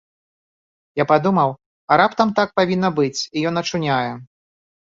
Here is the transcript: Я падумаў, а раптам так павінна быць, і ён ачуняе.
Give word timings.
Я 1.01 1.05
падумаў, 1.11 1.49
а 1.91 1.99
раптам 2.03 2.31
так 2.39 2.49
павінна 2.61 2.89
быць, 3.01 3.21
і 3.37 3.47
ён 3.51 3.55
ачуняе. 3.65 4.09